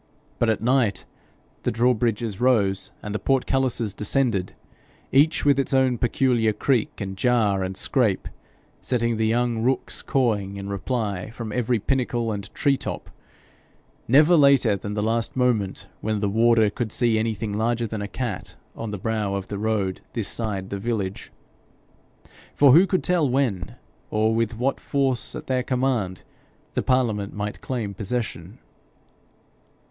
[0.39, 1.05] But at night
[1.61, 4.53] the drawbridges rose and the portcullises descended
[5.11, 8.27] each with its own peculiar creak, and jar, and scrape,
[8.81, 13.11] setting the young rooks cawing in reply from every pinnacle and tree top
[14.07, 18.07] never later than the last moment when the warder could see anything larger than a
[18.07, 21.31] cat on the brow of the road this side the village.
[22.55, 23.75] For who could tell when,
[24.09, 26.23] or with what force at their command,
[26.73, 28.57] the parliament might claim possession?